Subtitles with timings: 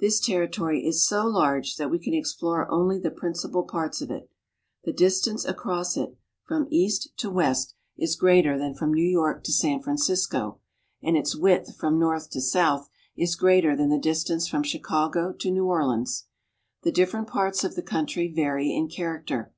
[0.00, 4.30] This territory is so large that we can explore only the principal parts of it.
[4.84, 8.94] The distance across it from east to f 164 AFRICA west is greater than from
[8.94, 10.58] New York to San Francisco,
[11.02, 15.50] and its width from north to south is greater than the distance from Chicago to
[15.50, 16.28] New Orleans.
[16.82, 19.52] The different parts of the country vary in character.